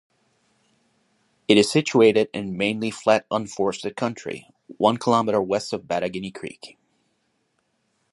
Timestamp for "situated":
1.71-2.27